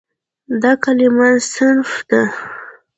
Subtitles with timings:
[0.61, 2.21] دا کلمه "صنف" ده.